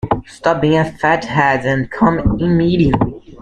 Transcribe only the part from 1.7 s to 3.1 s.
come immediately.